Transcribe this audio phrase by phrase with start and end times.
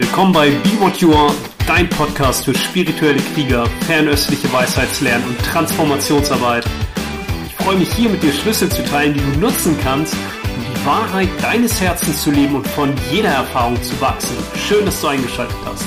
[0.00, 1.34] Willkommen bei Be What You Are,
[1.66, 6.64] dein Podcast für spirituelle Krieger, fernöstliche Weisheitslernen und Transformationsarbeit.
[7.44, 10.86] Ich freue mich hier mit dir Schlüssel zu teilen, die du nutzen kannst, um die
[10.86, 14.34] Wahrheit deines Herzens zu leben und von jeder Erfahrung zu wachsen.
[14.56, 15.84] Schön, dass du eingeschaltet hast.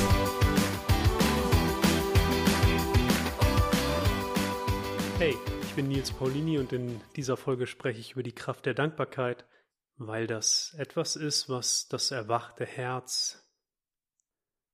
[5.18, 8.76] Hey, ich bin Nils Paulini und in dieser Folge spreche ich über die Kraft der
[8.76, 9.44] Dankbarkeit,
[9.98, 13.43] weil das etwas ist, was das erwachte Herz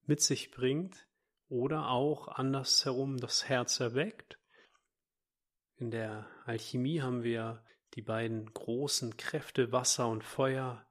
[0.09, 1.07] mit sich bringt
[1.49, 4.39] oder auch andersherum das Herz erweckt.
[5.75, 7.63] In der Alchemie haben wir
[7.93, 10.83] die beiden großen Kräfte Wasser und Feuer.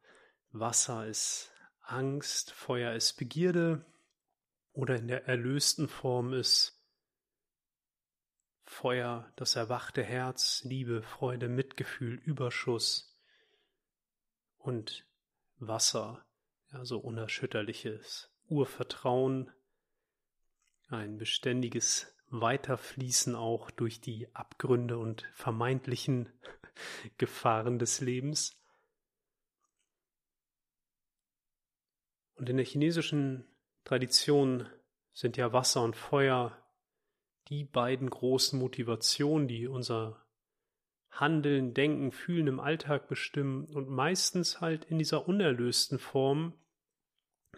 [0.50, 1.50] Wasser ist
[1.80, 3.84] Angst, Feuer ist Begierde
[4.72, 6.80] oder in der erlösten Form ist
[8.62, 13.18] Feuer das erwachte Herz, Liebe, Freude, Mitgefühl, Überschuss
[14.58, 15.08] und
[15.56, 16.24] Wasser,
[16.70, 19.50] ja, so unerschütterliches Urvertrauen,
[20.88, 26.28] ein beständiges Weiterfließen auch durch die Abgründe und vermeintlichen
[27.18, 28.58] Gefahren des Lebens.
[32.34, 33.44] Und in der chinesischen
[33.84, 34.68] Tradition
[35.12, 36.56] sind ja Wasser und Feuer
[37.48, 40.24] die beiden großen Motivationen, die unser
[41.10, 46.52] Handeln, Denken, Fühlen im Alltag bestimmen und meistens halt in dieser unerlösten Form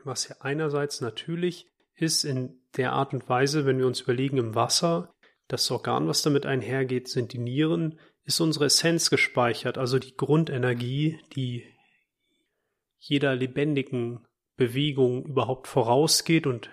[0.05, 4.55] was ja einerseits natürlich ist in der Art und Weise, wenn wir uns überlegen, im
[4.55, 5.15] Wasser,
[5.49, 11.21] das Organ, was damit einhergeht, sind die Nieren, ist unsere Essenz gespeichert, also die Grundenergie,
[11.35, 11.65] die
[12.99, 14.27] jeder lebendigen
[14.57, 16.71] Bewegung überhaupt vorausgeht und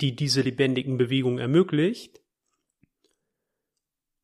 [0.00, 2.20] die diese lebendigen Bewegungen ermöglicht.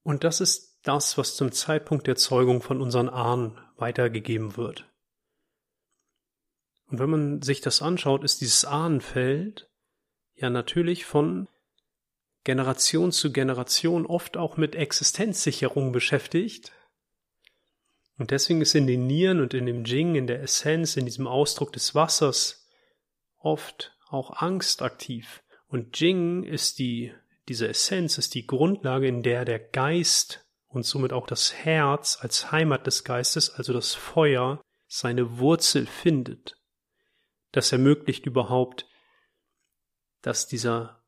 [0.03, 4.89] Und das ist das, was zum Zeitpunkt der Zeugung von unseren Ahnen weitergegeben wird.
[6.89, 9.69] Und wenn man sich das anschaut, ist dieses Ahnenfeld
[10.35, 11.49] ja natürlich von
[12.45, 16.73] Generation zu Generation oft auch mit Existenzsicherung beschäftigt.
[18.19, 21.27] Und deswegen ist in den Nieren und in dem Jing, in der Essenz, in diesem
[21.27, 22.69] Ausdruck des Wassers
[23.39, 25.43] oft auch Angst aktiv.
[25.67, 27.13] Und Jing ist die,
[27.49, 32.53] diese Essenz ist die Grundlage, in der der Geist und somit auch das Herz als
[32.53, 36.56] Heimat des Geistes, also das Feuer, seine Wurzel findet
[37.53, 38.87] das ermöglicht überhaupt,
[40.23, 41.03] dass dieser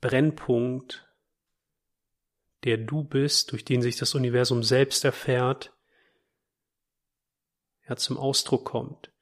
[0.00, 1.06] Brennpunkt,
[2.64, 5.72] der du bist, durch den sich das Universum selbst erfährt,
[7.88, 9.12] ja, zum Ausdruck kommt.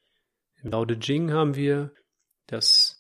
[0.62, 1.94] Im Lao De Jing haben wir
[2.47, 2.99] das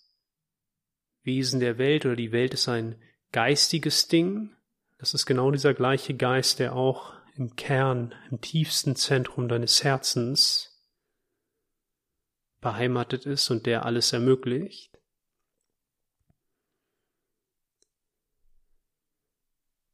[1.22, 4.56] Wesen der Welt oder die Welt ist ein geistiges Ding.
[4.98, 10.77] Das ist genau dieser gleiche Geist, der auch im Kern, im tiefsten Zentrum deines Herzens
[12.60, 14.98] beheimatet ist und der alles ermöglicht.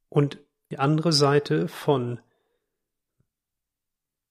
[0.09, 0.39] Und
[0.71, 2.19] die andere Seite von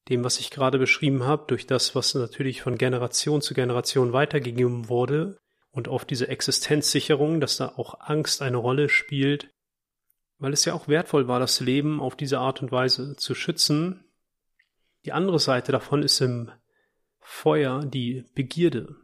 [0.09, 4.89] dem, was ich gerade beschrieben habe, durch das, was natürlich von Generation zu Generation weitergegeben
[4.89, 5.37] wurde
[5.71, 9.51] und auf diese Existenzsicherung, dass da auch Angst eine Rolle spielt,
[10.37, 14.03] weil es ja auch wertvoll war, das Leben auf diese Art und Weise zu schützen.
[15.05, 16.51] Die andere Seite davon ist im
[17.27, 18.95] Feuer die Begierde.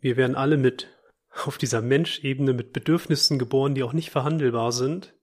[0.00, 0.88] Wir werden alle mit
[1.30, 5.14] auf dieser Menschebene mit Bedürfnissen geboren, die auch nicht verhandelbar sind.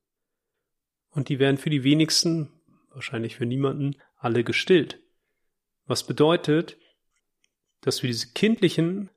[1.09, 2.53] Und die werden für die wenigsten,
[2.89, 5.01] wahrscheinlich für niemanden, alle gestillt.
[5.85, 6.77] Was bedeutet,
[7.81, 9.09] dass wir diese kindlichen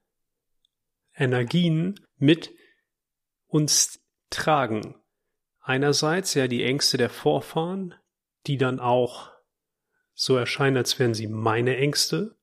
[1.14, 2.52] Energien mit
[3.46, 4.96] uns tragen.
[5.60, 7.94] Einerseits ja die Ängste der Vorfahren,
[8.46, 9.37] die dann auch
[10.20, 12.36] so erscheinen, als wären sie meine Ängste.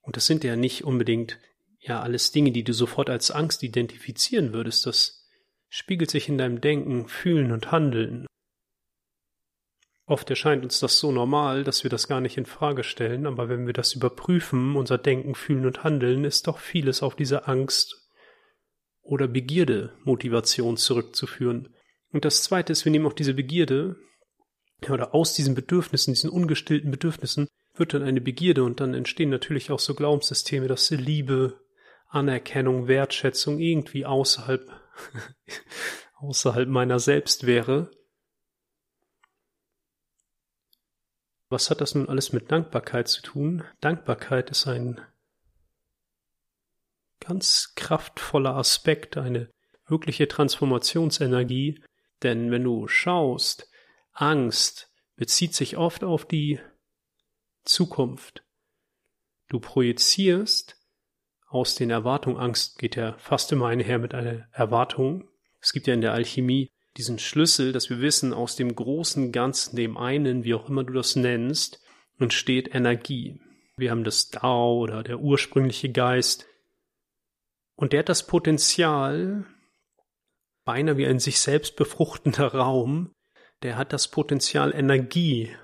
[0.00, 1.38] Und das sind ja nicht unbedingt
[1.78, 4.86] ja alles Dinge, die du sofort als Angst identifizieren würdest.
[4.86, 5.28] Das
[5.68, 8.26] spiegelt sich in deinem Denken, Fühlen und Handeln.
[10.06, 13.48] Oft erscheint uns das so normal, dass wir das gar nicht in Frage stellen, aber
[13.48, 18.10] wenn wir das überprüfen, unser Denken, Fühlen und Handeln, ist doch vieles auf diese Angst
[19.02, 21.76] oder Begierde Motivation zurückzuführen.
[22.10, 23.96] Und das zweite ist, wir nehmen auch diese Begierde,
[24.88, 29.70] oder aus diesen Bedürfnissen, diesen ungestillten Bedürfnissen, wird dann eine Begierde und dann entstehen natürlich
[29.70, 31.60] auch so Glaubenssysteme, dass Liebe,
[32.08, 34.66] Anerkennung, Wertschätzung irgendwie außerhalb,
[36.16, 37.90] außerhalb meiner selbst wäre.
[41.48, 43.64] Was hat das nun alles mit Dankbarkeit zu tun?
[43.80, 45.00] Dankbarkeit ist ein
[47.20, 49.50] ganz kraftvoller Aspekt, eine
[49.86, 51.82] wirkliche Transformationsenergie,
[52.22, 53.68] denn wenn du schaust,
[54.12, 56.60] Angst bezieht sich oft auf die
[57.64, 58.44] Zukunft.
[59.48, 60.76] Du projizierst
[61.46, 65.28] aus den Erwartungen, Angst geht ja fast immer einher mit einer Erwartung.
[65.60, 69.76] Es gibt ja in der Alchemie diesen Schlüssel, dass wir wissen, aus dem großen Ganzen,
[69.76, 71.80] dem einen, wie auch immer du das nennst,
[72.18, 73.40] entsteht Energie.
[73.76, 76.46] Wir haben das Dao oder der ursprüngliche Geist.
[77.74, 79.46] Und der hat das Potenzial,
[80.64, 83.12] beinahe wie ein sich selbst befruchtender Raum,
[83.62, 85.54] der hat das Potenzial Energie,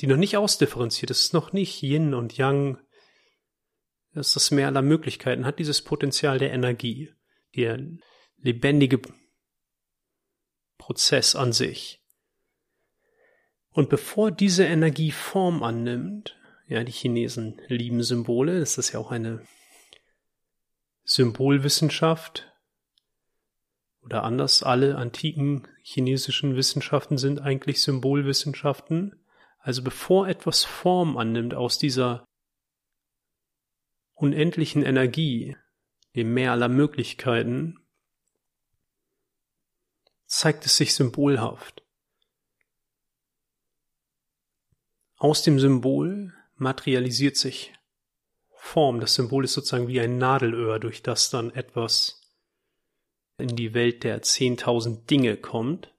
[0.00, 2.78] die noch nicht ausdifferenziert ist, noch nicht Yin und Yang,
[4.12, 7.12] das ist das Meer aller Möglichkeiten, hat dieses Potenzial der Energie,
[7.54, 7.78] der
[8.38, 9.00] lebendige
[10.78, 12.02] Prozess an sich.
[13.72, 19.10] Und bevor diese Energie Form annimmt, ja, die Chinesen lieben Symbole, das ist ja auch
[19.10, 19.46] eine
[21.04, 22.50] Symbolwissenschaft,
[24.02, 29.26] oder anders, alle antiken chinesischen Wissenschaften sind eigentlich Symbolwissenschaften.
[29.58, 32.24] Also bevor etwas Form annimmt aus dieser
[34.14, 35.56] unendlichen Energie,
[36.14, 37.78] dem Meer aller Möglichkeiten,
[40.26, 41.84] zeigt es sich symbolhaft.
[45.16, 47.74] Aus dem Symbol materialisiert sich
[48.54, 49.00] Form.
[49.00, 52.19] Das Symbol ist sozusagen wie ein Nadelöhr, durch das dann etwas
[53.40, 55.94] in die Welt der zehntausend Dinge kommt.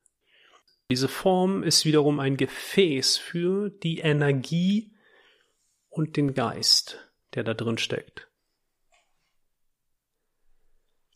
[0.89, 4.93] Diese Form ist wiederum ein Gefäß für die Energie
[5.89, 8.27] und den Geist, der da drin steckt.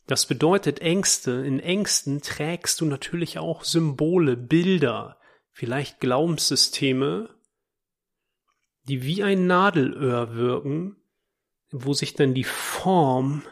[0.06, 1.32] Das bedeutet Ängste.
[1.44, 5.18] In Ängsten trägst du natürlich auch Symbole, Bilder,
[5.50, 7.34] vielleicht Glaubenssysteme,
[8.84, 10.96] die wie ein Nadelöhr wirken,
[11.70, 13.42] wo sich dann die Form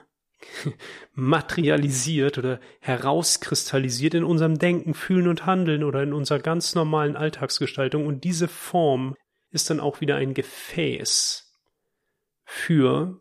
[1.15, 8.07] materialisiert oder herauskristallisiert in unserem Denken, Fühlen und Handeln oder in unserer ganz normalen Alltagsgestaltung.
[8.07, 9.15] Und diese Form
[9.51, 11.53] ist dann auch wieder ein Gefäß
[12.45, 13.21] für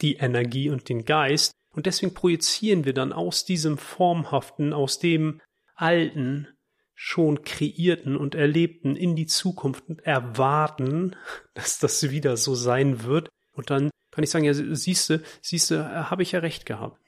[0.00, 5.42] die Energie und den Geist, und deswegen projizieren wir dann aus diesem Formhaften, aus dem
[5.74, 6.48] Alten,
[6.94, 11.14] schon kreierten und erlebten in die Zukunft und erwarten,
[11.54, 13.28] dass das wieder so sein wird.
[13.52, 17.00] Und dann kann ich sagen, ja, siehste, siehste, habe ich ja recht gehabt.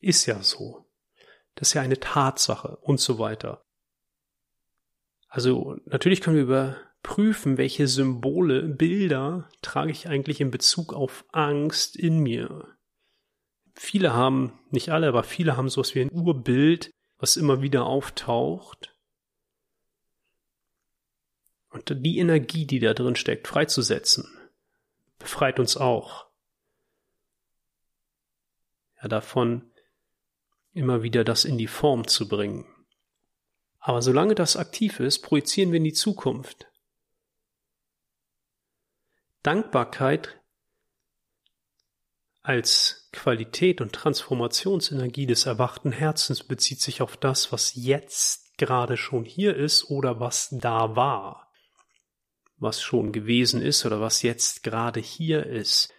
[0.00, 0.86] Ist ja so.
[1.54, 3.66] Das ist ja eine Tatsache und so weiter.
[5.28, 11.96] Also natürlich können wir überprüfen, welche Symbole, Bilder trage ich eigentlich in Bezug auf Angst
[11.96, 12.76] in mir
[13.78, 18.94] viele haben, nicht alle, aber viele haben sowas wie ein Urbild, was immer wieder auftaucht.
[21.70, 24.26] Und die Energie, die da drin steckt, freizusetzen,
[25.18, 26.26] befreit uns auch.
[29.02, 29.70] Ja, davon
[30.72, 32.66] immer wieder das in die Form zu bringen.
[33.78, 36.66] Aber solange das aktiv ist, projizieren wir in die Zukunft.
[39.42, 40.40] Dankbarkeit
[42.42, 49.24] als Qualität und Transformationsenergie des erwachten Herzens bezieht sich auf das, was jetzt gerade schon
[49.24, 51.45] hier ist oder was da war,
[52.58, 55.92] was schon gewesen ist oder was jetzt gerade hier ist.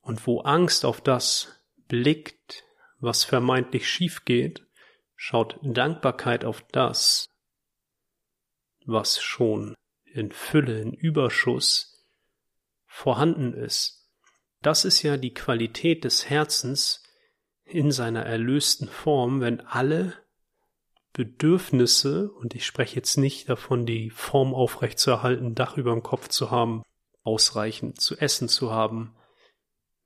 [0.00, 2.64] Und wo Angst auf das blickt,
[2.98, 4.66] was vermeintlich schief geht,
[5.14, 7.26] schaut Dankbarkeit auf das,
[8.84, 12.04] was schon in Fülle, in Überschuss
[12.86, 13.96] vorhanden ist
[14.66, 17.04] das ist ja die Qualität des Herzens
[17.64, 20.14] in seiner erlösten Form, wenn alle
[21.16, 26.50] Bedürfnisse, und ich spreche jetzt nicht davon, die Form aufrechtzuerhalten, Dach über dem Kopf zu
[26.50, 26.82] haben,
[27.22, 29.16] ausreichend zu essen zu haben,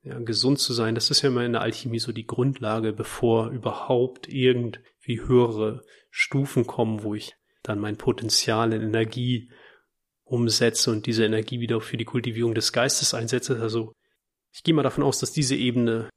[0.03, 3.49] ja, gesund zu sein, das ist ja immer in der Alchemie so die Grundlage, bevor
[3.49, 9.51] überhaupt irgendwie höhere Stufen kommen, wo ich dann mein Potenzial in Energie
[10.23, 13.61] umsetze und diese Energie wieder für die Kultivierung des Geistes einsetze.
[13.61, 13.93] Also
[14.53, 16.09] ich gehe mal davon aus, dass diese Ebene,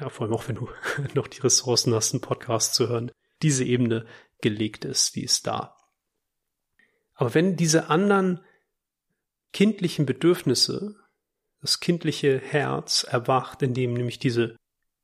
[0.00, 0.70] ja, vor allem auch wenn du
[1.14, 4.06] noch die Ressourcen hast, einen Podcast zu hören, diese Ebene
[4.40, 5.76] gelegt ist, die ist da.
[7.14, 8.40] Aber wenn diese anderen
[9.52, 10.96] kindlichen Bedürfnisse,
[11.60, 14.56] das kindliche Herz erwacht, indem nämlich diese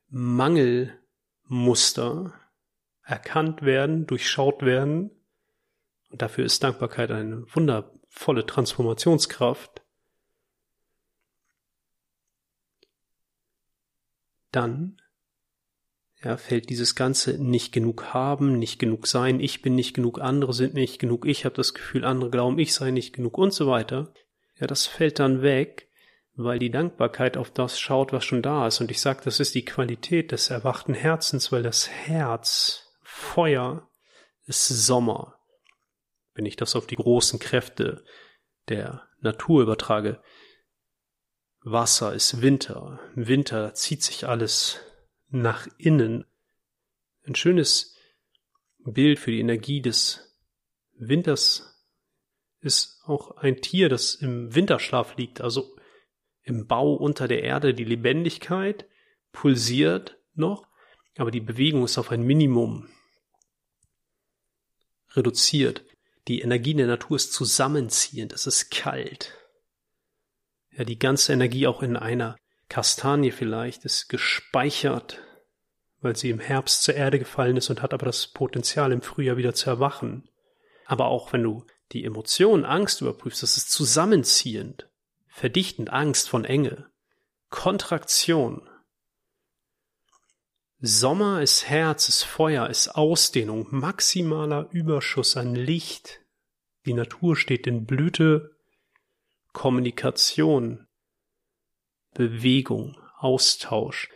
[0.09, 2.33] Mangelmuster
[3.03, 5.11] erkannt werden, durchschaut werden,
[6.11, 9.83] und dafür ist Dankbarkeit eine wundervolle Transformationskraft,
[14.53, 15.03] dann
[16.23, 20.53] ja, fällt dieses ganze nicht genug haben, nicht genug sein, ich bin nicht genug, andere
[20.53, 23.67] sind nicht genug, ich habe das Gefühl, andere glauben, ich sei nicht genug und so
[23.67, 24.13] weiter.
[24.59, 25.89] Ja, das fällt dann weg,
[26.35, 28.81] weil die Dankbarkeit auf das schaut, was schon da ist.
[28.81, 33.89] Und ich sage, das ist die Qualität des erwachten Herzens, weil das Herz, Feuer,
[34.47, 35.39] ist Sommer.
[36.35, 38.05] Wenn ich das auf die großen Kräfte
[38.69, 40.21] der Natur übertrage.
[41.63, 43.01] Wasser ist Winter.
[43.17, 44.81] Im Winter zieht sich alles
[45.41, 46.25] nach innen.
[47.25, 47.97] Ein schönes
[48.85, 50.37] Bild für die Energie des
[50.95, 51.85] Winters
[52.61, 55.77] ist auch ein Tier, das im Winterschlaf liegt, also
[56.43, 57.75] im Bau unter der Erde.
[57.75, 58.89] Die Lebendigkeit
[59.33, 60.67] pulsiert noch,
[61.17, 62.89] aber die Bewegung ist auf ein Minimum
[65.11, 65.85] reduziert.
[66.29, 69.33] Die Energie in der Natur ist zusammenziehend, es ist kalt.
[70.71, 72.37] Ja, die ganze Energie auch in einer
[72.69, 75.23] Kastanie vielleicht ist gespeichert,
[76.01, 79.37] weil sie im Herbst zur Erde gefallen ist und hat aber das Potenzial im Frühjahr
[79.37, 80.29] wieder zu erwachen.
[80.85, 84.89] Aber auch wenn du die Emotion Angst überprüfst, das ist zusammenziehend,
[85.29, 86.91] verdichtend Angst von Enge,
[87.49, 88.69] Kontraktion,
[90.79, 96.21] Sommer ist Herz, ist Feuer, ist Ausdehnung, maximaler Überschuss an Licht.
[96.85, 98.57] Die Natur steht in Blüte,
[99.55, 100.87] Kommunikation,
[102.13, 104.11] Bewegung, Austausch.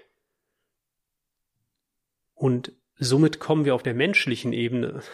[2.41, 5.03] Und somit kommen wir auf der menschlichen Ebene.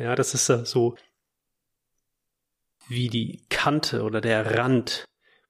[0.00, 0.96] Ja, das ist so
[2.86, 5.04] wie die Kante oder der Rand,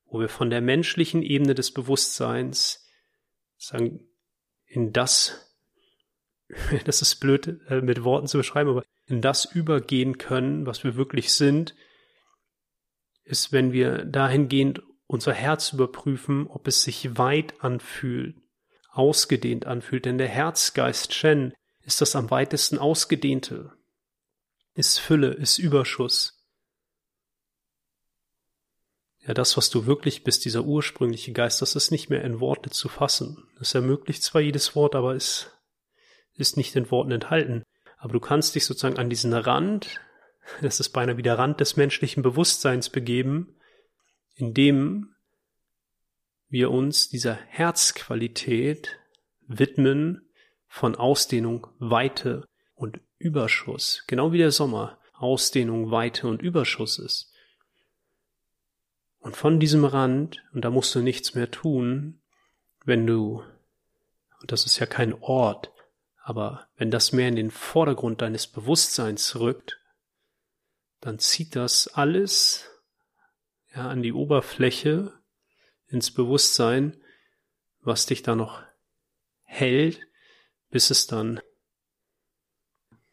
[0.06, 2.88] wo wir von der menschlichen Ebene des Bewusstseins
[3.58, 4.08] sagen,
[4.64, 5.54] in das,
[6.86, 10.96] das ist blöd äh, mit Worten zu beschreiben, aber in das übergehen können, was wir
[10.96, 11.74] wirklich sind,
[13.24, 18.34] ist, wenn wir dahingehend unser Herz überprüfen, ob es sich weit anfühlt,
[18.88, 20.04] ausgedehnt anfühlt.
[20.04, 23.72] Denn der Herzgeist Shen ist das am weitesten ausgedehnte,
[24.74, 26.34] ist Fülle, ist Überschuss.
[29.26, 32.70] Ja, das, was du wirklich bist, dieser ursprüngliche Geist, das ist nicht mehr in Worte
[32.70, 33.48] zu fassen.
[33.60, 35.50] Es ermöglicht zwar jedes Wort, aber es
[36.34, 37.62] ist nicht in Worten enthalten.
[37.98, 40.00] Aber du kannst dich sozusagen an diesen Rand,
[40.62, 43.56] das ist beinahe wie der Rand des menschlichen Bewusstseins begeben,
[44.34, 45.14] indem
[46.48, 48.98] wir uns dieser Herzqualität
[49.46, 50.28] widmen
[50.66, 54.04] von Ausdehnung, Weite und Überschuss.
[54.06, 57.32] Genau wie der Sommer Ausdehnung, Weite und Überschuss ist.
[59.18, 62.20] Und von diesem Rand, und da musst du nichts mehr tun,
[62.84, 63.42] wenn du,
[64.40, 65.72] und das ist ja kein Ort,
[66.22, 69.80] aber wenn das mehr in den Vordergrund deines Bewusstseins rückt,
[71.00, 72.70] dann zieht das alles
[73.74, 75.17] ja, an die Oberfläche,
[75.88, 76.96] ins Bewusstsein,
[77.80, 78.62] was dich da noch
[79.44, 80.00] hält,
[80.70, 81.40] bis es dann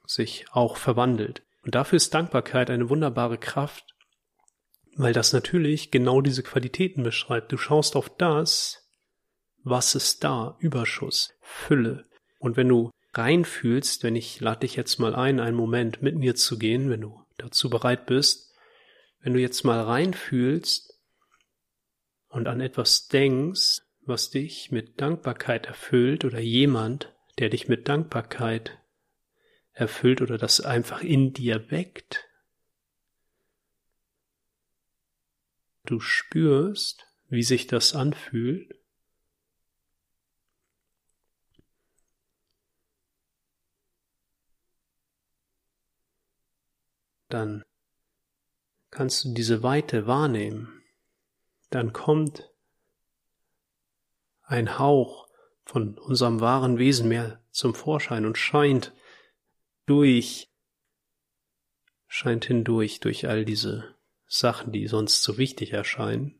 [0.05, 1.43] sich auch verwandelt.
[1.63, 3.95] Und dafür ist Dankbarkeit eine wunderbare Kraft,
[4.95, 7.51] weil das natürlich genau diese Qualitäten beschreibt.
[7.51, 8.87] Du schaust auf das,
[9.63, 12.07] was ist da, Überschuss, Fülle.
[12.39, 16.35] Und wenn du reinfühlst, wenn ich lade dich jetzt mal ein, einen Moment mit mir
[16.35, 18.53] zu gehen, wenn du dazu bereit bist,
[19.21, 20.94] wenn du jetzt mal reinfühlst
[22.35, 28.77] und an etwas denkst, was dich mit Dankbarkeit erfüllt oder jemand, der dich mit Dankbarkeit
[29.71, 32.27] erfüllt oder das einfach in dir weckt,
[35.85, 38.75] du spürst, wie sich das anfühlt,
[47.29, 47.63] dann
[48.91, 50.74] kannst du diese Weite wahrnehmen.
[51.69, 52.49] Dann kommt
[54.43, 55.27] ein Hauch
[55.65, 58.93] von unserem wahren Wesen mehr zum Vorschein und scheint
[59.85, 60.51] durch,
[62.07, 63.95] scheint hindurch durch all diese
[64.27, 66.39] Sachen, die sonst so wichtig erscheinen.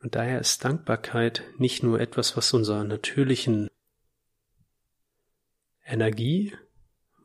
[0.00, 3.68] Und daher ist Dankbarkeit nicht nur etwas, was unserer natürlichen
[5.84, 6.56] Energie,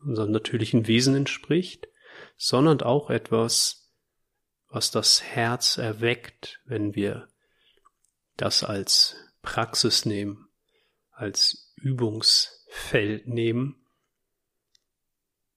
[0.03, 1.87] unserem natürlichen Wesen entspricht,
[2.35, 3.91] sondern auch etwas,
[4.69, 7.27] was das Herz erweckt, wenn wir
[8.35, 10.49] das als Praxis nehmen,
[11.11, 13.87] als Übungsfeld nehmen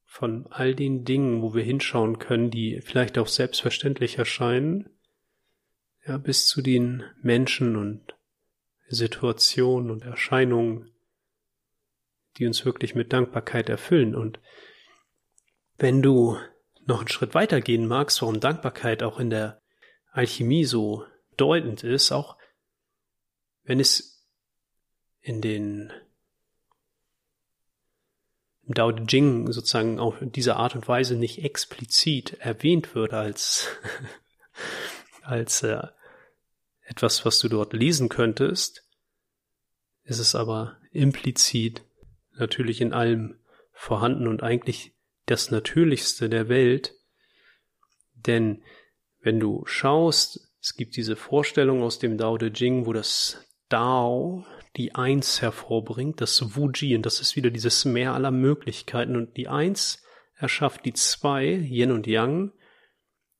[0.05, 4.91] von all den Dingen, wo wir hinschauen können, die vielleicht auch selbstverständlich erscheinen,
[6.07, 8.17] ja, bis zu den Menschen und
[8.89, 10.91] Situationen und Erscheinungen,
[12.37, 14.15] die uns wirklich mit Dankbarkeit erfüllen.
[14.15, 14.41] Und
[15.79, 16.39] wenn du
[16.87, 19.63] noch einen Schritt weiter gehen magst, warum Dankbarkeit auch in der
[20.13, 22.37] Alchemie so bedeutend ist, auch
[23.65, 24.27] wenn es
[25.21, 25.93] in den
[28.71, 33.67] im Dao De Jing sozusagen auf diese Art und Weise nicht explizit erwähnt wird als,
[35.23, 35.83] als äh,
[36.83, 38.87] etwas, was du dort lesen könntest,
[40.05, 41.83] ist es aber implizit
[42.41, 43.37] natürlich in allem
[43.73, 44.95] vorhanden und eigentlich
[45.27, 46.95] das Natürlichste der Welt.
[48.15, 48.63] Denn
[49.21, 54.45] wenn du schaust, es gibt diese Vorstellung aus dem Dao De Jing, wo das Dao
[54.77, 59.17] die Eins hervorbringt, das Wuji, und das ist wieder dieses Meer aller Möglichkeiten.
[59.17, 60.05] Und die Eins
[60.35, 62.53] erschafft die Zwei, Yin und Yang.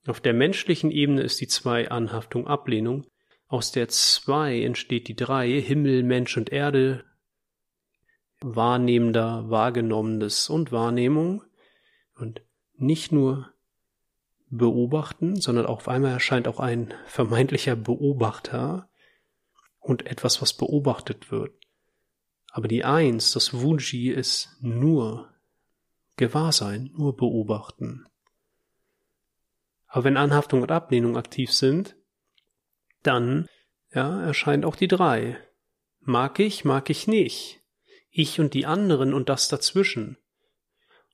[0.07, 3.05] Auf der menschlichen Ebene ist die Zwei Anhaftung, Ablehnung.
[3.47, 7.05] Aus der Zwei entsteht die Drei, Himmel, Mensch und Erde,
[8.41, 11.43] Wahrnehmender, Wahrgenommenes und Wahrnehmung.
[12.15, 12.41] Und
[12.75, 13.51] nicht nur
[14.49, 18.89] beobachten, sondern auf einmal erscheint auch ein vermeintlicher Beobachter
[19.79, 21.53] und etwas, was beobachtet wird.
[22.51, 25.33] Aber die Eins, das Wuji, ist nur
[26.17, 28.05] Gewahrsein, nur beobachten.
[29.87, 31.95] Aber wenn Anhaftung und Ablehnung aktiv sind,
[33.03, 33.47] dann
[33.93, 35.37] ja, erscheint auch die drei.
[36.01, 37.60] Mag ich, mag ich nicht.
[38.11, 40.17] Ich und die anderen und das dazwischen.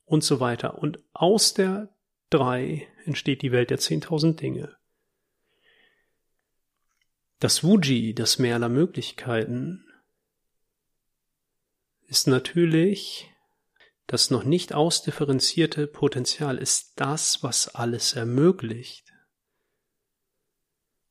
[0.06, 0.78] Und so weiter.
[0.78, 1.90] Und aus der
[2.30, 4.76] drei entsteht die Welt der zehntausend Dinge.
[7.40, 9.86] Das Wuji, das Meer aller Möglichkeiten,
[12.08, 13.30] ist natürlich
[14.08, 19.14] das noch nicht ausdifferenzierte Potenzial, ist das, was alles ermöglicht.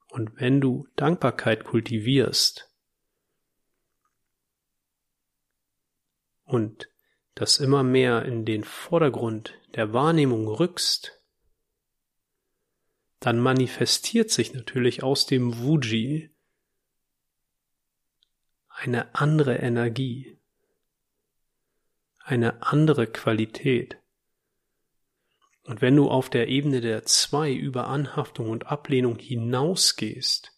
[0.09, 2.65] Und wenn du Dankbarkeit kultivierst
[6.47, 6.88] und
[7.35, 11.21] das immer mehr in den Vordergrund der Wahrnehmung rückst,
[13.21, 16.31] dann manifestiert sich natürlich aus dem Wuji
[18.69, 20.38] eine andere Energie,
[22.19, 23.99] eine andere Qualität.
[25.65, 30.56] Und wenn du auf der Ebene der zwei über Anhaftung und Ablehnung hinausgehst,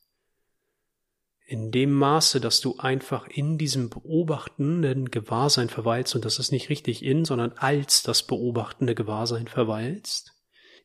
[1.48, 6.68] in dem Maße, dass du einfach in diesem beobachtenden Gewahrsein verweilst, und das ist nicht
[6.68, 10.34] richtig in, sondern als das beobachtende Gewahrsein verweilst,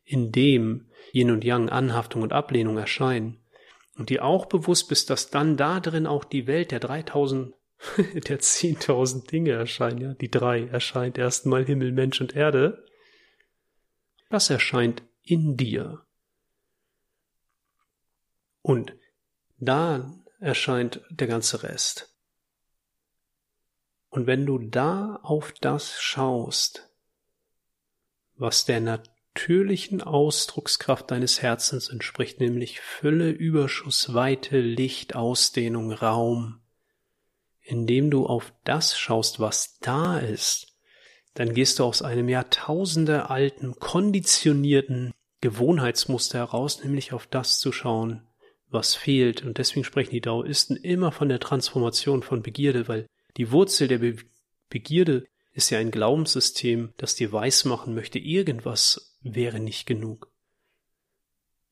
[0.06, 3.41] in dem Yin und Yang, Anhaftung und Ablehnung erscheinen,
[3.97, 7.54] und dir auch bewusst bist, dass dann da drin auch die Welt der 3000,
[7.97, 12.86] der 10.000 Dinge erscheinen, ja, die drei erscheint erstmal Himmel, Mensch und Erde,
[14.30, 16.06] das erscheint in dir.
[18.62, 18.95] Und
[19.60, 20.10] da
[20.43, 22.13] erscheint der ganze Rest.
[24.10, 26.89] Und wenn du da auf das schaust,
[28.36, 36.60] was der natürlichen Ausdruckskraft deines Herzens entspricht, nämlich Fülle, Überschuss, Weite, Licht, Ausdehnung, Raum.
[37.62, 40.77] Indem du auf das schaust, was da ist,
[41.34, 48.27] dann gehst du aus einem Jahrtausende alten, konditionierten Gewohnheitsmuster heraus, nämlich auf das zu schauen,
[48.73, 49.43] was fehlt.
[49.43, 53.07] Und deswegen sprechen die Daoisten immer von der Transformation von Begierde, weil
[53.38, 54.17] die Wurzel der Be
[54.69, 60.31] Begierde ist ja ein Glaubenssystem, das dir weismachen möchte, irgendwas wäre nicht genug.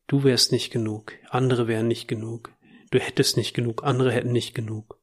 [0.05, 2.53] Du wärst nicht genug, andere wären nicht genug,
[2.91, 4.99] du hättest nicht genug, andere hätten nicht genug.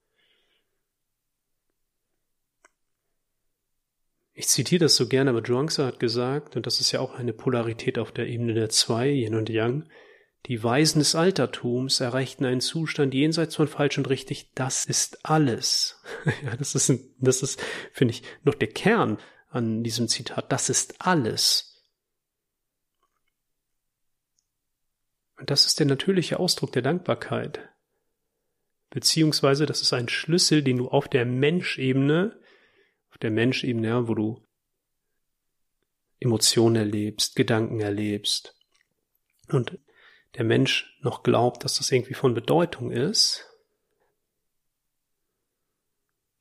[4.33, 7.33] Ich zitiere das so gerne, aber Zhuangzi hat gesagt, und das ist ja auch eine
[7.33, 9.89] Polarität auf der Ebene der zwei, Yin und Yang,
[10.47, 14.53] die Weisen des Altertums erreichten einen Zustand jenseits von falsch und richtig.
[14.55, 16.03] Das ist alles.
[16.45, 17.61] ja, das ist, das ist,
[17.93, 19.19] finde ich, noch der Kern
[19.51, 20.51] an diesem Zitat.
[20.53, 21.85] Das ist alles.
[25.37, 27.69] Und das ist der natürliche Ausdruck der Dankbarkeit.
[28.91, 32.41] Beziehungsweise das ist ein Schlüssel, den du auf der Menschebene,
[33.11, 34.43] auf der Menschebene, ja, wo du
[36.21, 38.57] Emotionen erlebst, Gedanken erlebst
[39.49, 39.79] und
[40.37, 43.45] der Mensch noch glaubt, dass das irgendwie von Bedeutung ist.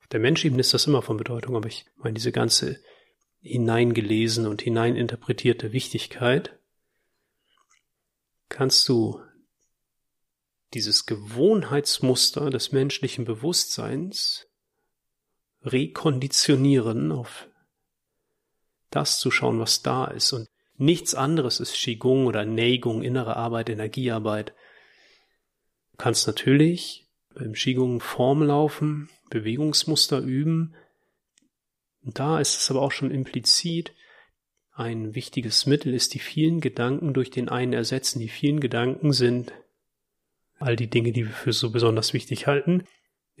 [0.00, 2.80] Auf der Menschebene ist das immer von Bedeutung, aber ich meine diese ganze
[3.40, 6.58] hineingelesene und hineininterpretierte Wichtigkeit
[8.48, 9.20] kannst du
[10.74, 14.46] dieses Gewohnheitsmuster des menschlichen Bewusstseins
[15.62, 17.48] rekonditionieren auf
[18.90, 20.32] das zu schauen, was da ist.
[20.32, 20.48] Und
[20.78, 24.54] nichts anderes ist Qigong oder Neigung, innere Arbeit, Energiearbeit.
[25.92, 30.74] Du kannst natürlich beim Qigong Form laufen, Bewegungsmuster üben.
[32.02, 33.92] Und da ist es aber auch schon implizit,
[34.72, 38.20] ein wichtiges Mittel ist, die vielen Gedanken durch den einen ersetzen.
[38.20, 39.52] Die vielen Gedanken sind
[40.60, 42.84] all die Dinge, die wir für so besonders wichtig halten.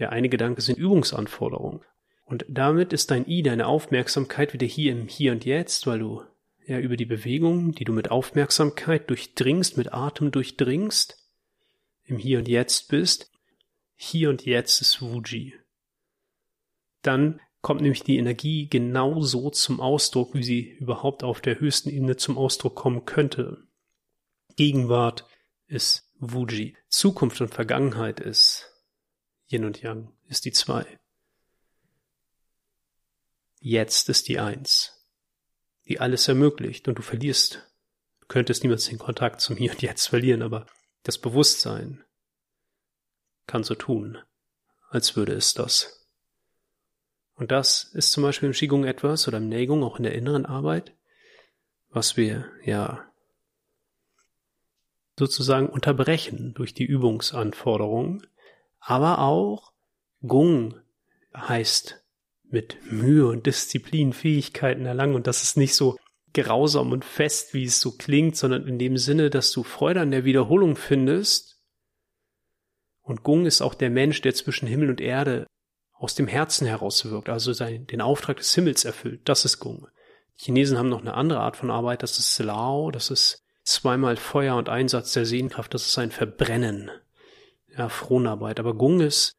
[0.00, 1.82] Der eine Gedanke sind Übungsanforderungen.
[2.24, 6.22] Und damit ist dein I, deine Aufmerksamkeit wieder hier im Hier und Jetzt, weil du
[6.68, 11.16] ja über die Bewegung, die du mit Aufmerksamkeit durchdringst, mit Atem durchdringst,
[12.04, 13.30] im Hier und Jetzt bist.
[13.94, 15.54] Hier und Jetzt ist Wuji.
[17.02, 22.16] Dann kommt nämlich die Energie genauso zum Ausdruck, wie sie überhaupt auf der höchsten Ebene
[22.16, 23.66] zum Ausdruck kommen könnte.
[24.56, 25.26] Gegenwart
[25.66, 26.76] ist Wuji.
[26.88, 28.72] Zukunft und Vergangenheit ist
[29.50, 30.98] Yin und Yang, ist die zwei.
[33.60, 34.97] Jetzt ist die Eins,
[35.88, 37.66] die alles ermöglicht und du verlierst.
[38.20, 40.66] Du könntest niemals den Kontakt zum Hier und Jetzt verlieren, aber
[41.02, 42.04] das Bewusstsein
[43.46, 44.18] kann so tun,
[44.90, 46.06] als würde es das.
[47.34, 50.44] Und das ist zum Beispiel im Qigong etwas oder im Neigung auch in der inneren
[50.44, 50.94] Arbeit,
[51.88, 53.04] was wir ja
[55.18, 58.26] sozusagen unterbrechen durch die Übungsanforderungen,
[58.78, 59.72] aber auch
[60.26, 60.80] Gung
[61.34, 62.04] heißt
[62.50, 65.96] mit Mühe und Disziplin Fähigkeiten erlangen und das ist nicht so
[66.32, 70.10] grausam und fest, wie es so klingt, sondern in dem Sinne, dass du Freude an
[70.10, 71.60] der Wiederholung findest.
[73.02, 75.46] Und Gung ist auch der Mensch, der zwischen Himmel und Erde
[75.92, 79.22] aus dem Herzen heraus wirkt, also sein, den Auftrag des Himmels erfüllt.
[79.24, 79.88] Das ist Gung.
[80.38, 84.16] Die Chinesen haben noch eine andere Art von Arbeit, das ist Lao, das ist zweimal
[84.16, 86.90] Feuer und Einsatz der Sehnkraft, das ist ein Verbrennen.
[87.76, 88.60] Ja, Fronarbeit.
[88.60, 89.36] Aber Gung ist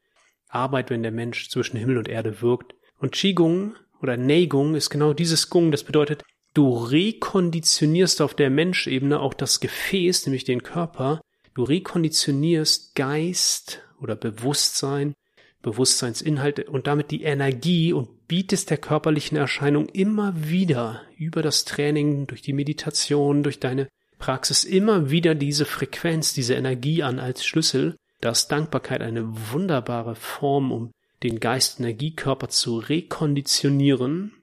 [0.48, 5.14] Arbeit, wenn der Mensch zwischen Himmel und Erde wirkt und Qigong oder Neigung ist genau
[5.14, 5.72] dieses Gung.
[5.72, 11.22] Das bedeutet, du rekonditionierst auf der Menschebene auch das Gefäß, nämlich den Körper.
[11.54, 15.14] Du rekonditionierst Geist oder Bewusstsein,
[15.62, 22.28] Bewusstseinsinhalte und damit die Energie und bietest der körperlichen Erscheinung immer wieder über das Training,
[22.28, 27.96] durch die Meditation, durch deine Praxis immer wieder diese Frequenz, diese Energie an als Schlüssel.
[28.22, 30.92] Da ist Dankbarkeit eine wunderbare Form, um
[31.24, 34.42] den Geist-Energiekörper zu rekonditionieren,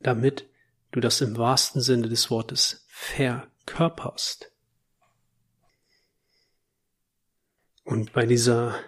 [0.00, 0.48] damit
[0.92, 4.50] du das im wahrsten Sinne des Wortes verkörperst.
[7.84, 8.78] Und bei dieser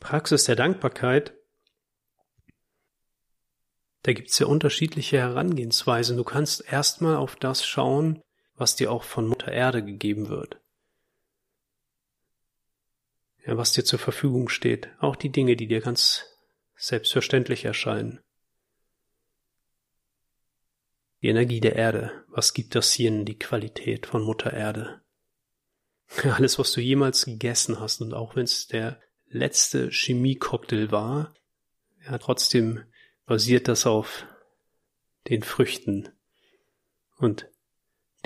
[0.00, 1.34] Praxis der Dankbarkeit,
[4.04, 6.16] da gibt's ja unterschiedliche Herangehensweisen.
[6.16, 8.22] Du kannst erstmal auf das schauen,
[8.54, 10.61] was dir auch von Mutter Erde gegeben wird
[13.44, 16.24] ja, was dir zur Verfügung steht, auch die Dinge, die dir ganz
[16.76, 18.20] selbstverständlich erscheinen.
[21.22, 25.02] Die Energie der Erde, was gibt das hier in die Qualität von Mutter Erde?
[26.24, 31.34] Alles, was du jemals gegessen hast und auch wenn es der letzte Chemiecocktail war,
[32.04, 32.84] ja, trotzdem
[33.26, 34.26] basiert das auf
[35.28, 36.08] den Früchten
[37.16, 37.48] und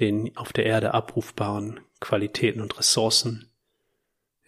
[0.01, 3.51] den auf der Erde abrufbaren Qualitäten und Ressourcen,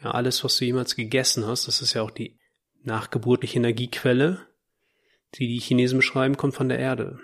[0.02, 2.38] ja, alles, was du jemals gegessen hast, das ist ja auch die
[2.82, 4.46] nachgeburtliche Energiequelle,
[5.34, 7.18] die die Chinesen beschreiben, kommt von der Erde.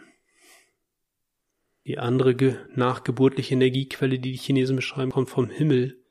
[1.86, 6.02] Die andere nachgeburtliche Energiequelle, die die Chinesen beschreiben, kommt vom Himmel.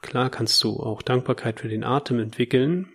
[0.00, 2.92] Klar kannst du auch Dankbarkeit für den Atem entwickeln.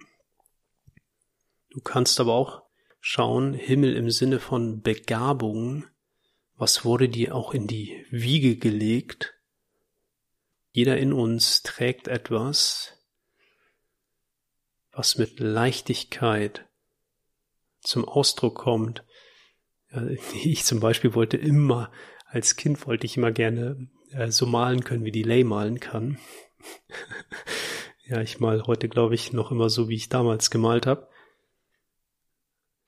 [1.70, 2.64] Du kannst aber auch
[3.00, 5.86] schauen, Himmel im Sinne von Begabung,
[6.58, 9.35] was wurde dir auch in die Wiege gelegt,
[10.76, 13.02] jeder in uns trägt etwas,
[14.92, 16.66] was mit Leichtigkeit
[17.80, 19.06] zum Ausdruck kommt.
[20.44, 21.94] Ich zum Beispiel wollte immer,
[22.26, 26.20] als Kind wollte ich immer gerne äh, so malen können, wie die Lay malen kann.
[28.06, 31.08] ja, ich mal heute, glaube ich, noch immer so, wie ich damals gemalt habe.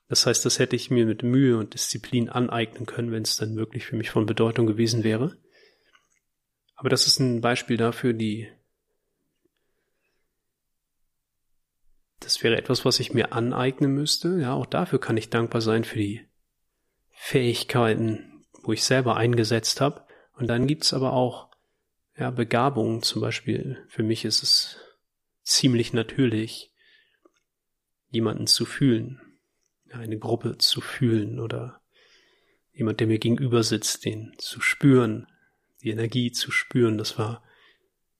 [0.09, 3.55] Das heißt, das hätte ich mir mit Mühe und Disziplin aneignen können, wenn es dann
[3.55, 5.37] wirklich für mich von Bedeutung gewesen wäre.
[6.77, 8.49] Aber das ist ein Beispiel dafür, die
[12.19, 14.39] das wäre etwas, was ich mir aneignen müsste.
[14.39, 16.25] Ja, auch dafür kann ich dankbar sein für die
[17.11, 20.05] Fähigkeiten, wo ich selber eingesetzt habe.
[20.33, 21.49] Und dann gibt's aber auch
[22.17, 23.83] ja, Begabungen zum Beispiel.
[23.87, 24.77] Für mich ist es
[25.43, 26.73] ziemlich natürlich,
[28.09, 29.21] jemanden zu fühlen,
[29.91, 31.81] eine Gruppe zu fühlen oder
[32.71, 35.27] jemand, der mir gegenüber sitzt, den zu spüren,
[35.87, 37.43] die Energie zu spüren, das war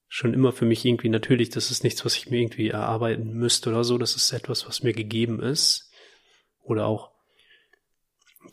[0.08, 1.50] schon immer für mich irgendwie natürlich.
[1.50, 3.98] Das ist nichts, was ich mir irgendwie erarbeiten müsste oder so.
[3.98, 5.92] Das ist etwas, was mir gegeben ist.
[6.62, 7.12] Oder auch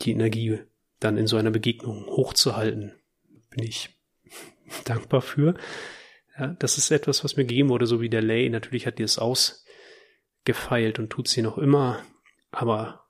[0.02, 0.58] die Energie
[1.00, 2.92] dann in so einer Begegnung hochzuhalten,
[3.50, 3.90] bin ich
[4.84, 5.54] dankbar für.
[6.38, 8.50] Ja, das ist etwas, was mir gegeben wurde, so wie der Lay.
[8.50, 12.02] Natürlich hat die es ausgefeilt und tut sie noch immer.
[12.50, 13.06] Aber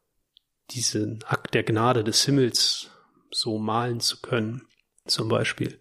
[0.71, 2.91] diesen Akt der Gnade des Himmels
[3.31, 4.69] so malen zu können,
[5.05, 5.81] zum Beispiel.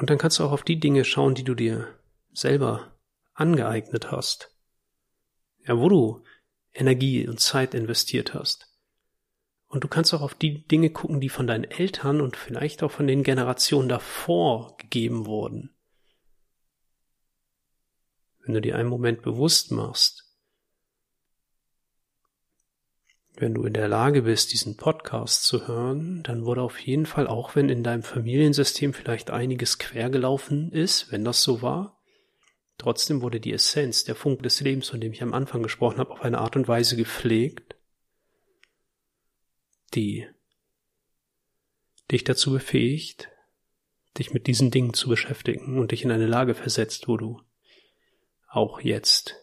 [0.00, 1.86] Und dann kannst du auch auf die Dinge schauen, die du dir
[2.32, 2.96] selber
[3.34, 4.50] angeeignet hast.
[5.66, 6.24] Ja, wo du
[6.72, 8.74] Energie und Zeit investiert hast.
[9.66, 12.90] Und du kannst auch auf die Dinge gucken, die von deinen Eltern und vielleicht auch
[12.90, 15.76] von den Generationen davor gegeben wurden.
[18.42, 20.29] Wenn du dir einen Moment bewusst machst,
[23.36, 27.26] wenn du in der Lage bist, diesen Podcast zu hören, dann wurde auf jeden Fall,
[27.26, 32.00] auch wenn in deinem Familiensystem vielleicht einiges quergelaufen ist, wenn das so war,
[32.76, 36.10] trotzdem wurde die Essenz, der Funk des Lebens, von dem ich am Anfang gesprochen habe,
[36.10, 37.76] auf eine Art und Weise gepflegt,
[39.94, 40.26] die
[42.10, 43.30] dich dazu befähigt,
[44.18, 47.40] dich mit diesen Dingen zu beschäftigen und dich in eine Lage versetzt, wo du
[48.48, 49.36] auch jetzt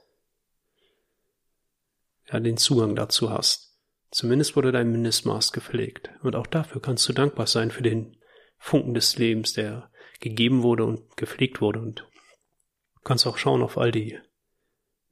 [2.32, 3.66] ja den Zugang dazu hast.
[4.11, 6.09] Zumindest wurde dein Mindestmaß gepflegt.
[6.21, 8.17] Und auch dafür kannst du dankbar sein für den
[8.57, 11.79] Funken des Lebens, der gegeben wurde und gepflegt wurde.
[11.79, 14.19] Und du kannst auch schauen auf all die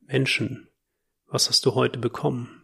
[0.02, 0.70] Menschen.
[1.28, 2.64] Was hast du heute bekommen?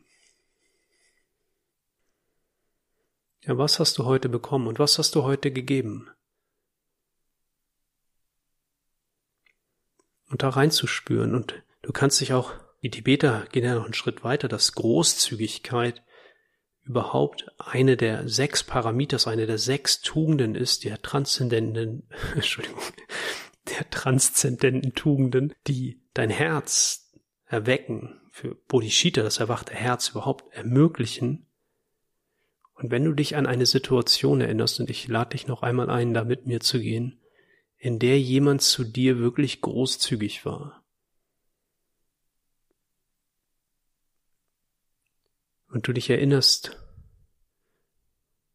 [3.44, 6.10] Ja, was hast du heute bekommen und was hast du heute gegeben?
[10.30, 14.24] Und da reinzuspüren und du kannst dich auch, die Tibeter gehen ja noch einen Schritt
[14.24, 16.04] weiter, dass Großzügigkeit
[16.84, 22.04] überhaupt eine der sechs Parameters, eine der sechs Tugenden ist, der transzendenten,
[22.36, 22.82] Entschuldigung,
[23.70, 27.12] der transzendenten Tugenden, die dein Herz
[27.46, 31.46] erwecken, für Bodhicitta, das erwachte Herz überhaupt ermöglichen.
[32.74, 36.14] Und wenn du dich an eine Situation erinnerst, und ich lade dich noch einmal ein,
[36.14, 37.20] da mit mir zu gehen,
[37.78, 40.81] in der jemand zu dir wirklich großzügig war,
[45.72, 46.78] und du dich erinnerst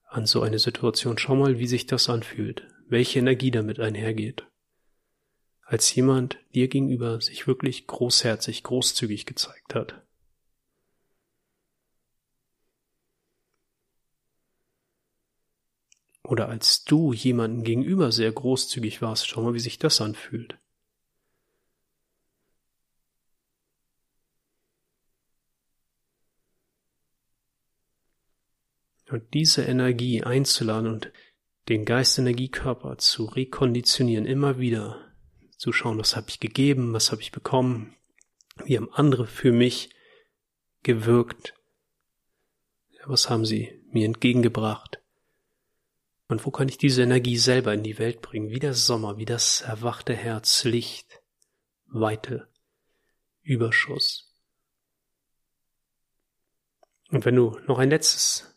[0.08, 4.46] an so eine Situation, schau mal, wie sich das anfühlt, welche Energie damit einhergeht.
[5.62, 10.02] Als jemand dir gegenüber sich wirklich großherzig, großzügig gezeigt hat.
[16.22, 20.58] Oder als du jemanden gegenüber sehr großzügig warst, schau mal, wie sich das anfühlt.
[29.08, 31.12] Und diese Energie einzuladen und
[31.68, 35.12] den Geist-Energiekörper zu rekonditionieren, immer wieder
[35.56, 37.96] zu schauen, was habe ich gegeben, was habe ich bekommen,
[38.64, 39.90] wie haben andere für mich
[40.82, 41.54] gewirkt,
[43.04, 45.00] was haben sie mir entgegengebracht
[46.28, 49.24] und wo kann ich diese Energie selber in die Welt bringen, wie der Sommer, wie
[49.24, 51.22] das erwachte Herz, Licht,
[51.86, 52.48] Weite,
[53.42, 54.34] Überschuss.
[57.10, 58.55] Und wenn du noch ein letztes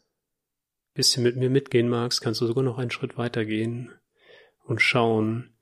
[0.94, 3.92] bisschen mit mir mitgehen magst, kannst du sogar noch einen Schritt weiter gehen
[4.64, 5.54] und schauen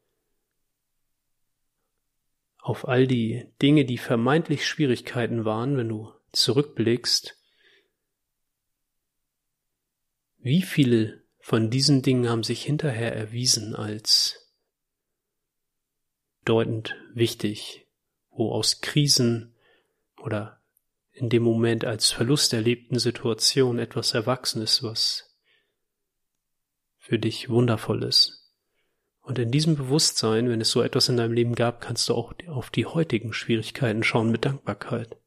[2.58, 7.38] auf all die Dinge, die vermeintlich Schwierigkeiten waren, wenn du zurückblickst.
[10.40, 14.52] Wie viele von diesen Dingen haben sich hinterher erwiesen als
[16.40, 17.88] bedeutend wichtig,
[18.30, 19.56] wo aus Krisen
[20.18, 20.62] oder
[21.18, 25.36] in dem Moment als Verlust erlebten Situation etwas Erwachsenes, was
[27.00, 28.54] für dich wundervoll ist.
[29.22, 32.34] Und in diesem Bewusstsein, wenn es so etwas in deinem Leben gab, kannst du auch
[32.48, 35.18] auf die heutigen Schwierigkeiten schauen mit Dankbarkeit.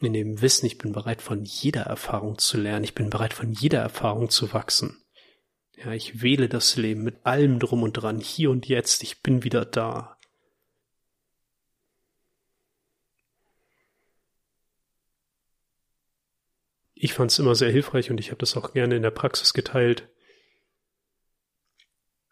[0.00, 3.52] In dem Wissen, ich bin bereit von jeder Erfahrung zu lernen, ich bin bereit von
[3.52, 5.02] jeder Erfahrung zu wachsen.
[5.76, 9.42] Ja, ich wähle das Leben mit allem drum und dran, hier und jetzt, ich bin
[9.42, 10.16] wieder da.
[16.94, 19.52] Ich fand es immer sehr hilfreich und ich habe das auch gerne in der Praxis
[19.52, 20.08] geteilt,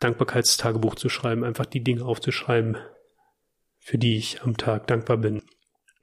[0.01, 2.77] Dankbarkeitstagebuch zu schreiben, einfach die Dinge aufzuschreiben,
[3.79, 5.43] für die ich am Tag dankbar bin.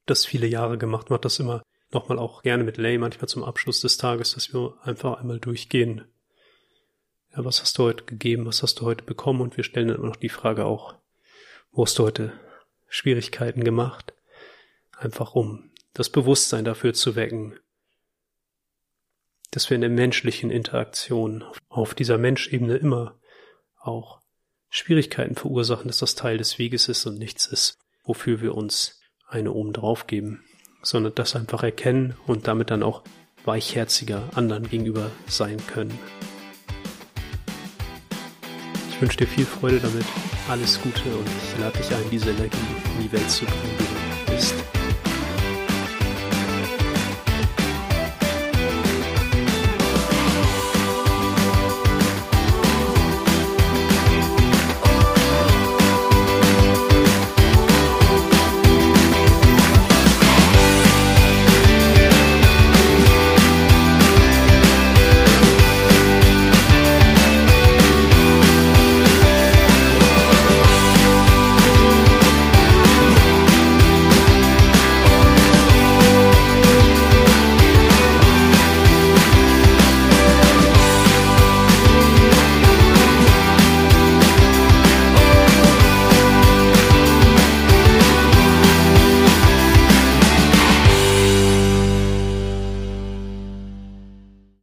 [0.06, 3.82] Das viele Jahre gemacht, macht das immer nochmal auch gerne mit Lay, manchmal zum Abschluss
[3.82, 6.06] des Tages, dass wir einfach einmal durchgehen.
[7.36, 9.41] Ja, was hast du heute gegeben, was hast du heute bekommen?
[9.41, 10.95] Und wir stellen dann immer noch die Frage auch,
[11.72, 12.34] wo hast du heute
[12.88, 14.13] Schwierigkeiten gemacht?
[14.98, 17.60] Einfach um das Bewusstsein dafür zu wecken,
[19.52, 23.20] dass wir in der menschlichen Interaktion auf dieser Menschebene immer
[23.80, 24.20] auch
[24.70, 29.52] Schwierigkeiten verursachen, dass das Teil des Weges ist und nichts ist, wofür wir uns eine
[29.52, 30.44] oben drauf geben,
[30.84, 33.04] sondern das einfach erkennen und damit dann auch
[33.46, 35.98] weichherziger anderen gegenüber sein können.
[38.90, 40.06] Ich wünsche dir viel Freude damit,
[40.50, 42.58] alles Gute und ich lade dich ein, diese Energie
[42.98, 44.79] in die Welt zu bringen, wie du bist.